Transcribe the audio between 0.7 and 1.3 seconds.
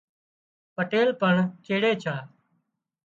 پٽيل